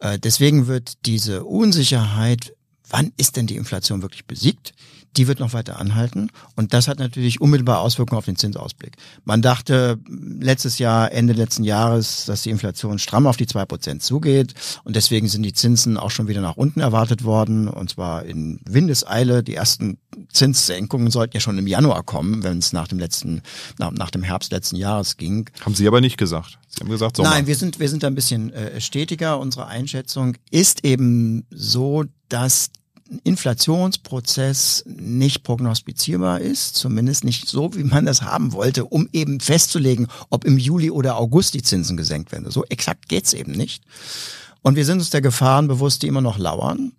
[0.00, 2.52] Äh, deswegen wird diese Unsicherheit,
[2.88, 4.74] wann ist denn die Inflation wirklich besiegt,
[5.16, 6.30] die wird noch weiter anhalten.
[6.54, 8.96] Und das hat natürlich unmittelbar Auswirkungen auf den Zinsausblick.
[9.24, 14.02] Man dachte letztes Jahr, Ende letzten Jahres, dass die Inflation stramm auf die zwei Prozent
[14.02, 14.54] zugeht.
[14.84, 17.68] Und deswegen sind die Zinsen auch schon wieder nach unten erwartet worden.
[17.68, 19.42] Und zwar in Windeseile.
[19.42, 19.98] Die ersten
[20.28, 23.42] Zinssenkungen sollten ja schon im Januar kommen, wenn es nach dem letzten,
[23.78, 25.48] nach, nach dem Herbst letzten Jahres ging.
[25.60, 26.58] Haben Sie aber nicht gesagt.
[26.68, 27.30] Sie haben gesagt Sommer.
[27.30, 29.38] Nein, wir sind, wir sind ein bisschen äh, stetiger.
[29.38, 32.70] Unsere Einschätzung ist eben so, dass
[33.24, 40.08] Inflationsprozess nicht prognostizierbar ist, zumindest nicht so, wie man das haben wollte, um eben festzulegen,
[40.30, 42.50] ob im Juli oder August die Zinsen gesenkt werden.
[42.50, 43.82] So exakt geht's eben nicht.
[44.62, 46.92] Und wir sind uns der Gefahren bewusst, die immer noch lauern.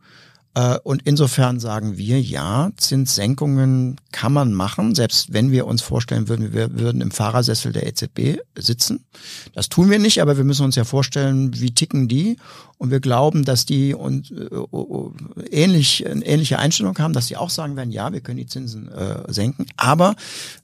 [0.54, 6.28] Äh, und insofern sagen wir, ja, Zinssenkungen kann man machen, selbst wenn wir uns vorstellen
[6.28, 9.06] würden, wir würden im Fahrersessel der EZB sitzen.
[9.54, 12.38] Das tun wir nicht, aber wir müssen uns ja vorstellen, wie ticken die.
[12.80, 17.50] Und wir glauben, dass die und, äh, ähnlich, eine ähnliche Einstellung haben, dass sie auch
[17.50, 19.66] sagen werden, ja, wir können die Zinsen äh, senken.
[19.78, 20.16] Aber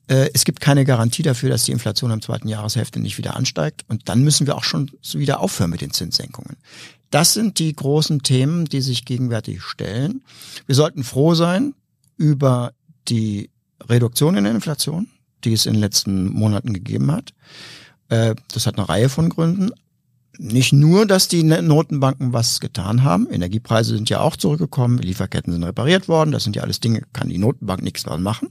[0.08, 3.84] äh, es gibt keine Garantie dafür, dass die Inflation im zweiten Jahreshälfte nicht wieder ansteigt.
[3.88, 6.58] Und dann müssen wir auch schon wieder aufhören mit den Zinssenkungen.
[7.13, 10.23] Das sind die großen Themen, die sich gegenwärtig stellen.
[10.65, 11.76] Wir sollten froh sein
[12.17, 12.73] über
[13.08, 13.52] die
[13.88, 15.10] Reduktion in der Inflation,
[15.43, 17.36] die es in den letzten Monaten gegeben hat.
[18.10, 19.69] Äh, das hat eine Reihe von Gründen.
[20.39, 23.30] Nicht nur, dass die Notenbanken was getan haben.
[23.30, 26.32] Energiepreise sind ja auch zurückgekommen, Lieferketten sind repariert worden.
[26.32, 28.49] Das sind ja alles Dinge, kann die Notenbank nichts dran machen.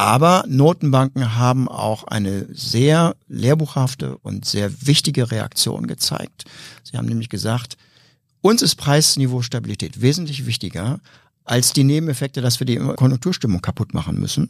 [0.00, 6.44] Aber Notenbanken haben auch eine sehr lehrbuchhafte und sehr wichtige Reaktion gezeigt.
[6.84, 7.76] Sie haben nämlich gesagt,
[8.40, 11.00] uns ist Preisniveau Stabilität wesentlich wichtiger
[11.44, 14.48] als die Nebeneffekte, dass wir die Konjunkturstimmung kaputt machen müssen.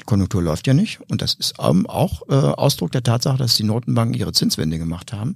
[0.00, 3.64] Die Konjunktur läuft ja nicht und das ist auch äh, Ausdruck der Tatsache, dass die
[3.64, 5.34] Notenbanken ihre Zinswende gemacht haben.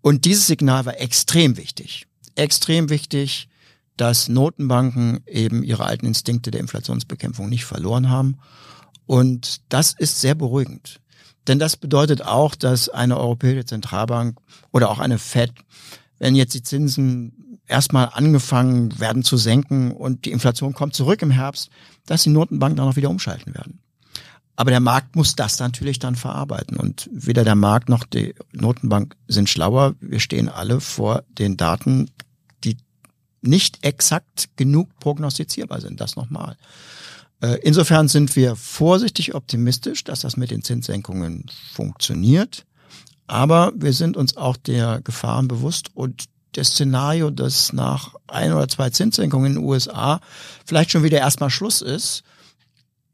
[0.00, 2.08] Und dieses Signal war extrem wichtig.
[2.34, 3.48] Extrem wichtig,
[3.98, 8.38] dass Notenbanken eben ihre alten Instinkte der Inflationsbekämpfung nicht verloren haben.
[9.06, 11.00] Und das ist sehr beruhigend.
[11.46, 14.38] Denn das bedeutet auch, dass eine Europäische Zentralbank
[14.70, 15.52] oder auch eine Fed,
[16.18, 21.30] wenn jetzt die Zinsen erstmal angefangen werden zu senken und die Inflation kommt zurück im
[21.30, 21.70] Herbst,
[22.06, 23.80] dass die Notenbanken dann auch wieder umschalten werden.
[24.56, 26.76] Aber der Markt muss das natürlich dann verarbeiten.
[26.76, 29.94] Und weder der Markt noch die Notenbank sind schlauer.
[30.00, 32.10] Wir stehen alle vor den Daten,
[33.40, 36.00] nicht exakt genug prognostizierbar sind.
[36.00, 36.56] Das nochmal.
[37.40, 42.64] Äh, insofern sind wir vorsichtig optimistisch, dass das mit den Zinssenkungen funktioniert.
[43.26, 48.68] Aber wir sind uns auch der Gefahren bewusst und das Szenario, dass nach ein oder
[48.68, 50.20] zwei Zinssenkungen in den USA
[50.64, 52.24] vielleicht schon wieder erstmal Schluss ist,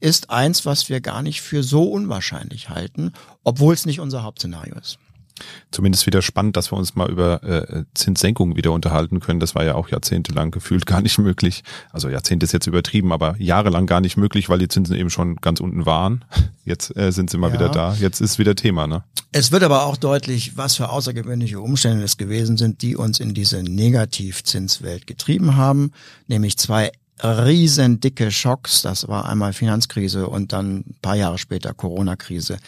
[0.01, 4.75] ist eins, was wir gar nicht für so unwahrscheinlich halten, obwohl es nicht unser Hauptszenario
[4.77, 4.99] ist.
[5.73, 9.41] Zumindest wieder spannend, dass wir uns mal über äh, Zinssenkungen wieder unterhalten können.
[9.41, 11.65] Das war ja auch jahrzehntelang gefühlt gar nicht möglich.
[11.91, 15.37] Also Jahrzehnte ist jetzt übertrieben, aber jahrelang gar nicht möglich, weil die Zinsen eben schon
[15.37, 16.25] ganz unten waren.
[16.65, 17.55] Jetzt äh, sind sie mal ja.
[17.55, 17.95] wieder da.
[17.95, 19.05] Jetzt ist wieder Thema, ne?
[19.33, 23.35] Es wird aber auch deutlich, was für außergewöhnliche Umstände es gewesen sind, die uns in
[23.35, 25.93] diese Negativzinswelt getrieben haben,
[26.27, 26.93] nämlich zwei
[27.23, 28.83] riesendicke Schocks.
[28.83, 32.59] Das war einmal Finanzkrise und dann ein paar Jahre später Corona-Krise.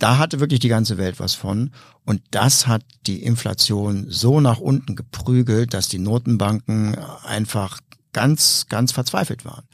[0.00, 1.70] Da hatte wirklich die ganze Welt was von.
[2.04, 7.78] Und das hat die Inflation so nach unten geprügelt, dass die Notenbanken einfach
[8.12, 9.64] ganz, ganz verzweifelt waren.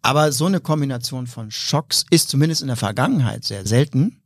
[0.00, 4.22] Aber so eine Kombination von Schocks ist zumindest in der Vergangenheit sehr selten.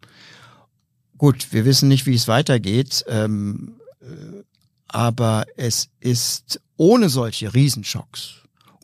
[1.18, 4.44] Gut, wir wissen nicht, wie es weitergeht, ähm, äh,
[4.86, 8.36] aber es ist ohne solche Riesenschocks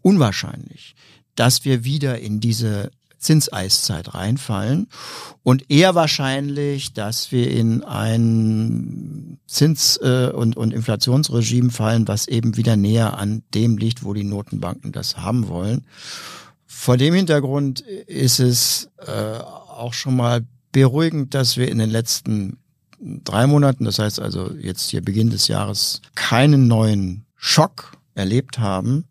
[0.03, 0.97] unwahrscheinlich,
[1.37, 4.89] dass wir wieder in diese Zinseiszeit reinfallen
[5.43, 12.57] und eher wahrscheinlich, dass wir in ein Zins- äh, und, und Inflationsregime fallen, was eben
[12.57, 15.85] wieder näher an dem liegt, wo die Notenbanken das haben wollen.
[16.67, 22.59] Vor dem Hintergrund ist es äh, auch schon mal beruhigend, dass wir in den letzten
[23.01, 29.07] drei Monaten, das heißt also jetzt hier Beginn des Jahres, keinen neuen Schock erlebt haben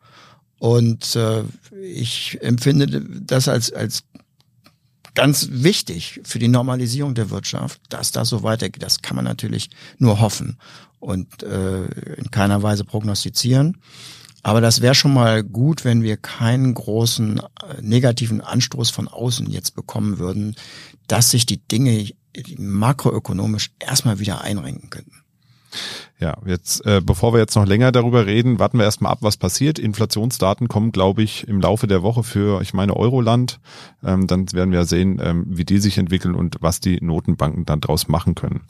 [0.59, 1.43] und äh,
[1.81, 4.03] ich empfinde das als, als
[5.13, 8.83] ganz wichtig für die Normalisierung der Wirtschaft, dass das so weitergeht.
[8.83, 10.57] Das kann man natürlich nur hoffen
[10.99, 13.77] und äh, in keiner Weise prognostizieren.
[14.43, 19.49] Aber das wäre schon mal gut, wenn wir keinen großen äh, negativen Anstoß von außen
[19.49, 20.55] jetzt bekommen würden,
[21.07, 22.09] dass sich die Dinge
[22.57, 25.23] makroökonomisch erstmal wieder einrenken könnten.
[26.17, 29.35] Ja, jetzt, äh, bevor wir jetzt noch länger darüber reden, warten wir erstmal ab, was
[29.35, 29.77] passiert.
[29.77, 33.59] Inflationsdaten kommen, glaube ich, im Laufe der Woche für, ich meine, Euroland.
[34.01, 37.81] Ähm, dann werden wir sehen, ähm, wie die sich entwickeln und was die Notenbanken dann
[37.81, 38.61] draus machen können.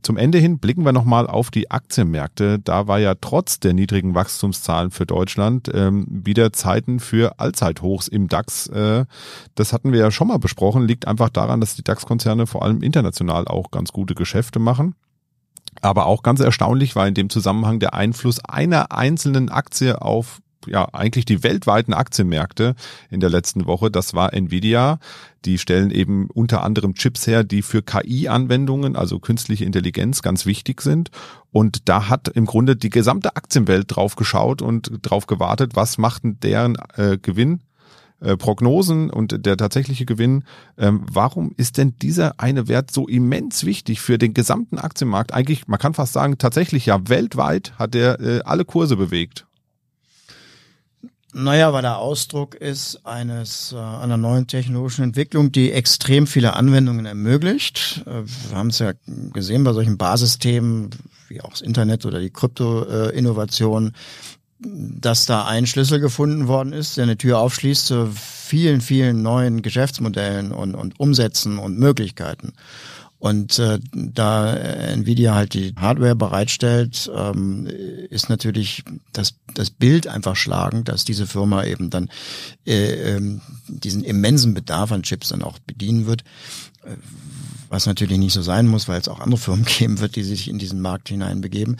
[0.00, 2.58] Zum Ende hin blicken wir nochmal auf die Aktienmärkte.
[2.58, 8.28] Da war ja trotz der niedrigen Wachstumszahlen für Deutschland ähm, wieder Zeiten für Allzeithochs im
[8.28, 8.68] DAX.
[8.68, 9.04] Äh,
[9.56, 12.82] das hatten wir ja schon mal besprochen, liegt einfach daran, dass die DAX-Konzerne vor allem
[12.82, 14.94] international auch ganz gute Geschäfte machen.
[15.80, 20.88] Aber auch ganz erstaunlich war in dem Zusammenhang der Einfluss einer einzelnen Aktie auf ja,
[20.92, 22.74] eigentlich die weltweiten Aktienmärkte
[23.10, 23.90] in der letzten Woche.
[23.90, 24.98] Das war Nvidia.
[25.44, 30.80] Die stellen eben unter anderem Chips her, die für KI-Anwendungen, also künstliche Intelligenz, ganz wichtig
[30.80, 31.10] sind.
[31.52, 36.24] Und da hat im Grunde die gesamte Aktienwelt drauf geschaut und drauf gewartet, was macht
[36.24, 37.60] denn deren äh, Gewinn
[38.20, 40.44] äh, Prognosen und der tatsächliche Gewinn.
[40.78, 45.32] Ähm, warum ist denn dieser eine Wert so immens wichtig für den gesamten Aktienmarkt?
[45.32, 49.46] Eigentlich, man kann fast sagen, tatsächlich ja weltweit hat er äh, alle Kurse bewegt.
[51.36, 57.06] Naja, weil der Ausdruck ist eines äh, einer neuen technologischen Entwicklung, die extrem viele Anwendungen
[57.06, 58.04] ermöglicht.
[58.06, 58.92] Äh, wir haben es ja
[59.32, 60.90] gesehen bei solchen Basisthemen
[61.28, 63.92] wie auch das Internet oder die Krypto-Innovation,
[64.64, 69.62] dass da ein Schlüssel gefunden worden ist, der eine Tür aufschließt zu vielen, vielen neuen
[69.62, 72.52] Geschäftsmodellen und, und Umsätzen und Möglichkeiten.
[73.18, 77.66] Und äh, da Nvidia halt die Hardware bereitstellt, ähm,
[78.10, 82.10] ist natürlich das, das Bild einfach schlagend, dass diese Firma eben dann
[82.66, 86.22] äh, ähm, diesen immensen Bedarf an Chips dann auch bedienen wird
[87.68, 90.48] was natürlich nicht so sein muss, weil es auch andere Firmen geben wird, die sich
[90.48, 91.76] in diesen Markt hineinbegeben.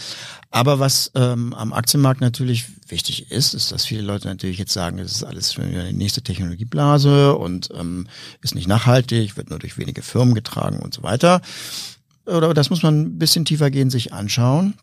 [0.51, 4.97] Aber was ähm, am Aktienmarkt natürlich wichtig ist, ist, dass viele Leute natürlich jetzt sagen,
[4.99, 8.09] das ist alles für die nächste Technologieblase und ähm,
[8.43, 11.41] ist nicht nachhaltig, wird nur durch wenige Firmen getragen und so weiter.
[12.27, 14.75] Oder das muss man ein bisschen tiefer gehen, sich anschauen.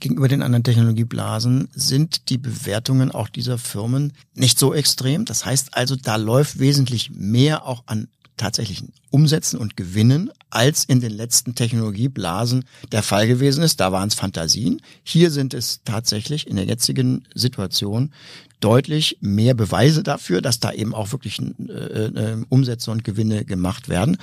[0.00, 5.24] gegenüber den anderen Technologieblasen sind die Bewertungen auch dieser Firmen nicht so extrem.
[5.24, 11.00] Das heißt also, da läuft wesentlich mehr auch an tatsächlichen Umsätzen und Gewinnen, als in
[11.00, 13.80] den letzten Technologieblasen der Fall gewesen ist.
[13.80, 14.80] Da waren es Fantasien.
[15.02, 18.12] Hier sind es tatsächlich in der jetzigen Situation
[18.60, 23.88] deutlich mehr Beweise dafür, dass da eben auch wirklich äh, äh, Umsätze und Gewinne gemacht
[23.88, 24.16] werden.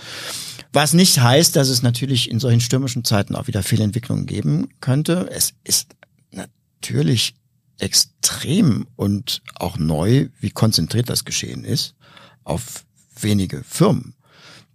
[0.73, 5.29] Was nicht heißt, dass es natürlich in solchen stürmischen Zeiten auch wieder Fehlentwicklungen geben könnte.
[5.31, 5.95] Es ist
[6.31, 7.35] natürlich
[7.77, 11.95] extrem und auch neu, wie konzentriert das geschehen ist
[12.43, 12.85] auf
[13.19, 14.15] wenige Firmen.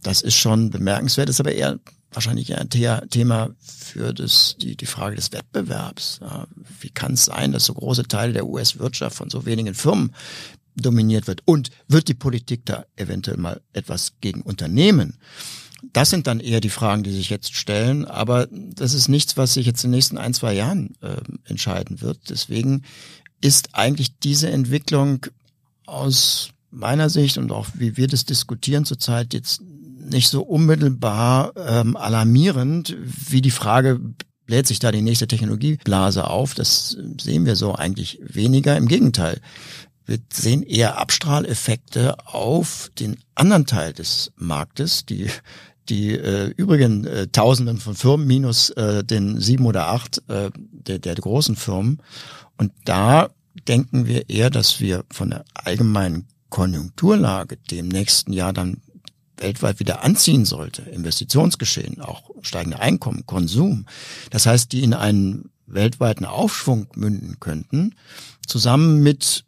[0.03, 1.79] Das ist schon bemerkenswert, ist aber eher
[2.13, 6.21] wahrscheinlich ein Thema für das, die, die Frage des Wettbewerbs.
[6.81, 10.15] Wie kann es sein, dass so große Teile der US-Wirtschaft von so wenigen Firmen
[10.77, 11.43] dominiert wird?
[11.45, 15.19] Und wird die Politik da eventuell mal etwas gegen Unternehmen?
[15.93, 18.07] Das sind dann eher die Fragen, die sich jetzt stellen.
[18.07, 22.01] Aber das ist nichts, was sich jetzt in den nächsten ein, zwei Jahren äh, entscheiden
[22.01, 22.31] wird.
[22.31, 22.83] Deswegen
[23.41, 25.27] ist eigentlich diese Entwicklung
[25.85, 29.63] aus meiner Sicht und auch wie wir das diskutieren zurzeit jetzt
[29.99, 34.01] nicht so unmittelbar ähm, alarmierend wie die Frage,
[34.47, 36.55] bläht sich da die nächste Technologieblase auf?
[36.55, 38.77] Das sehen wir so eigentlich weniger.
[38.77, 39.41] Im Gegenteil.
[40.05, 45.29] Wir sehen eher Abstrahleffekte auf den anderen Teil des Marktes, die
[45.89, 50.99] die äh, übrigen äh, Tausenden von Firmen minus äh, den sieben oder acht äh, der,
[50.99, 52.03] der großen Firmen.
[52.57, 53.29] Und da
[53.69, 58.81] denken wir eher, dass wir von der allgemeinen Konjunkturlage dem nächsten Jahr dann
[59.37, 63.85] weltweit wieder anziehen sollte, Investitionsgeschehen, auch steigende Einkommen, Konsum,
[64.31, 67.95] das heißt, die in einen weltweiten Aufschwung münden könnten,
[68.47, 69.45] zusammen mit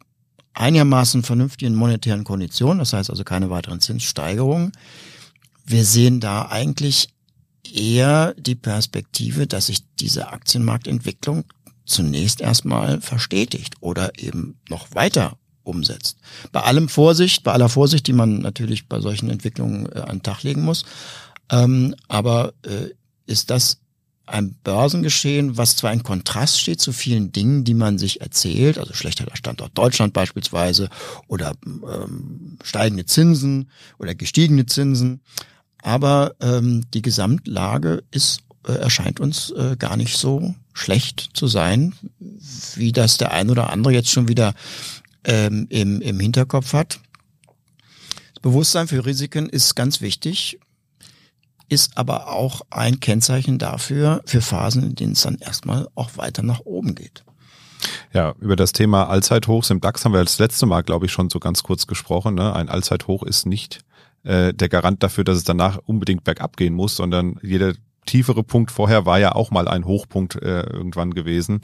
[0.53, 4.71] einigermaßen vernünftigen monetären Konditionen, das heißt also keine weiteren Zinssteigerungen.
[5.65, 7.09] Wir sehen da eigentlich
[7.73, 11.45] eher die Perspektive, dass sich diese Aktienmarktentwicklung
[11.87, 15.38] zunächst erstmal verstetigt oder eben noch weiter
[15.69, 16.17] umsetzt.
[16.51, 20.23] Bei allem Vorsicht, bei aller Vorsicht, die man natürlich bei solchen Entwicklungen äh, an den
[20.23, 20.83] Tag legen muss.
[21.51, 22.89] Ähm, aber äh,
[23.25, 23.79] ist das
[24.25, 28.93] ein Börsengeschehen, was zwar in Kontrast steht zu vielen Dingen, die man sich erzählt, also
[28.93, 30.89] schlechterer Standort Deutschland beispielsweise
[31.27, 35.21] oder ähm, steigende Zinsen oder gestiegene Zinsen,
[35.81, 41.93] aber ähm, die Gesamtlage ist äh, erscheint uns äh, gar nicht so schlecht zu sein,
[42.75, 44.53] wie das der ein oder andere jetzt schon wieder
[45.23, 46.99] ähm, im, im Hinterkopf hat.
[48.33, 50.59] Das Bewusstsein für Risiken ist ganz wichtig,
[51.67, 56.41] ist aber auch ein Kennzeichen dafür, für Phasen, in denen es dann erstmal auch weiter
[56.41, 57.23] nach oben geht.
[58.13, 61.29] Ja, über das Thema Allzeithochs im DAX haben wir das letzte Mal, glaube ich, schon
[61.29, 62.35] so ganz kurz gesprochen.
[62.35, 62.53] Ne?
[62.53, 63.81] Ein Allzeithoch ist nicht
[64.23, 67.73] äh, der Garant dafür, dass es danach unbedingt bergab gehen muss, sondern jeder
[68.05, 71.61] tiefere Punkt vorher war ja auch mal ein Hochpunkt äh, irgendwann gewesen.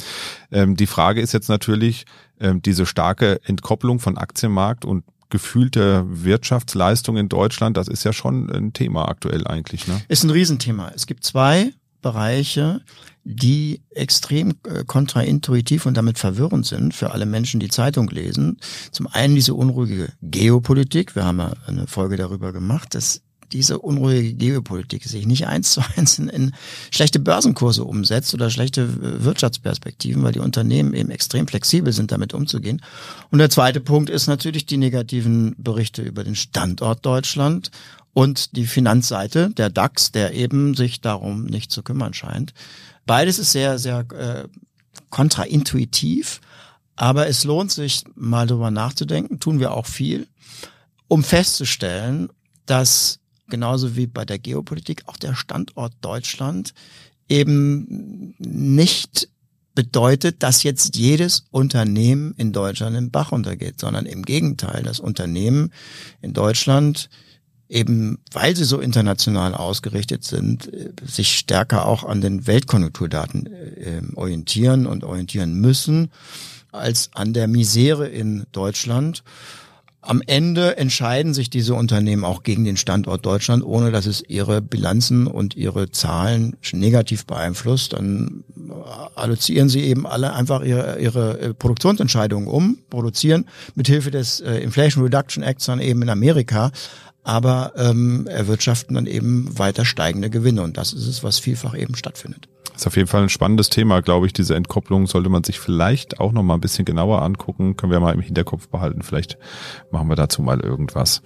[0.52, 2.06] Ähm, die Frage ist jetzt natürlich,
[2.40, 8.50] ähm, diese starke Entkopplung von Aktienmarkt und gefühlte Wirtschaftsleistung in Deutschland, das ist ja schon
[8.50, 9.88] ein Thema aktuell eigentlich.
[9.88, 10.02] Ne?
[10.08, 10.92] Ist ein Riesenthema.
[10.96, 12.82] Es gibt zwei Bereiche,
[13.24, 18.60] die extrem äh, kontraintuitiv und damit verwirrend sind für alle Menschen, die Zeitung lesen.
[18.92, 21.16] Zum einen diese unruhige Geopolitik.
[21.16, 22.94] Wir haben ja eine Folge darüber gemacht.
[22.94, 23.22] Das
[23.56, 26.54] diese unruhige Geopolitik sich nicht eins zu eins in, in
[26.92, 32.82] schlechte Börsenkurse umsetzt oder schlechte Wirtschaftsperspektiven, weil die Unternehmen eben extrem flexibel sind, damit umzugehen.
[33.32, 37.72] Und der zweite Punkt ist natürlich die negativen Berichte über den Standort Deutschland
[38.14, 42.54] und die Finanzseite, der DAX, der eben sich darum nicht zu kümmern scheint.
[43.06, 44.48] Beides ist sehr, sehr äh,
[45.10, 46.42] kontraintuitiv,
[46.96, 50.28] aber es lohnt sich mal drüber nachzudenken, tun wir auch viel,
[51.08, 52.30] um festzustellen,
[52.66, 56.74] dass genauso wie bei der Geopolitik auch der Standort Deutschland
[57.28, 59.30] eben nicht
[59.74, 65.72] bedeutet, dass jetzt jedes Unternehmen in Deutschland im Bach untergeht, sondern im Gegenteil, das Unternehmen
[66.22, 67.10] in Deutschland
[67.68, 70.72] eben, weil sie so international ausgerichtet sind,
[71.04, 76.10] sich stärker auch an den Weltkonjunkturdaten äh, orientieren und orientieren müssen,
[76.72, 79.24] als an der Misere in Deutschland.
[80.08, 84.62] Am Ende entscheiden sich diese Unternehmen auch gegen den Standort Deutschland, ohne dass es ihre
[84.62, 87.94] Bilanzen und ihre Zahlen negativ beeinflusst.
[87.94, 88.44] Dann
[89.16, 95.04] allozieren sie eben alle einfach ihre, ihre äh, Produktionsentscheidungen um, produzieren mithilfe des äh, Inflation
[95.04, 96.72] Reduction Acts dann eben in Amerika,
[97.24, 100.62] aber ähm, erwirtschaften dann eben weiter steigende Gewinne.
[100.62, 102.48] Und das ist es, was vielfach eben stattfindet.
[102.76, 104.34] Ist auf jeden Fall ein spannendes Thema, glaube ich.
[104.34, 107.78] Diese Entkopplung sollte man sich vielleicht auch noch mal ein bisschen genauer angucken.
[107.78, 109.02] Können wir mal im Hinterkopf behalten.
[109.02, 109.38] Vielleicht
[109.92, 111.22] machen wir dazu mal irgendwas.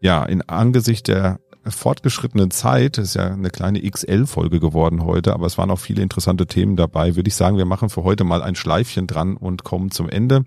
[0.00, 5.58] Ja, in Angesicht der fortgeschrittenen Zeit, ist ja eine kleine XL-Folge geworden heute, aber es
[5.58, 8.56] waren auch viele interessante Themen dabei, würde ich sagen, wir machen für heute mal ein
[8.56, 10.44] Schleifchen dran und kommen zum Ende.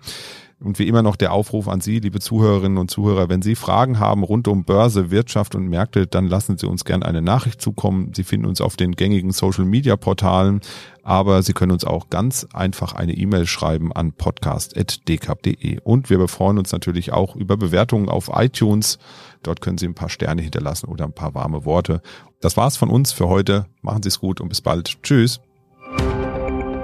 [0.58, 3.98] Und wie immer noch der Aufruf an Sie, liebe Zuhörerinnen und Zuhörer, wenn Sie Fragen
[3.98, 8.12] haben rund um Börse, Wirtschaft und Märkte, dann lassen Sie uns gerne eine Nachricht zukommen.
[8.14, 10.62] Sie finden uns auf den gängigen Social-Media-Portalen,
[11.02, 15.80] aber Sie können uns auch ganz einfach eine E-Mail schreiben an podcast.dkap.de.
[15.84, 18.98] Und wir freuen uns natürlich auch über Bewertungen auf iTunes.
[19.42, 22.00] Dort können Sie ein paar Sterne hinterlassen oder ein paar warme Worte.
[22.40, 23.66] Das war's von uns für heute.
[23.82, 25.02] Machen Sie es gut und bis bald.
[25.02, 25.38] Tschüss.